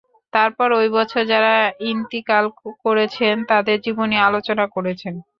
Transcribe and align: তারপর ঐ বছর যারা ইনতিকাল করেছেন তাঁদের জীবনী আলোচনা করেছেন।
তারপর 0.33 0.67
ঐ 0.75 0.97
বছর 0.97 1.21
যারা 1.31 1.53
ইনতিকাল 1.89 2.45
করেছেন 2.85 3.35
তাঁদের 3.49 3.77
জীবনী 3.85 4.17
আলোচনা 4.27 4.65
করেছেন। 4.75 5.13